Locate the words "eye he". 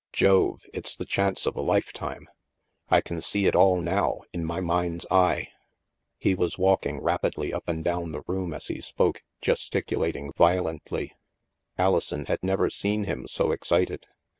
5.11-6.33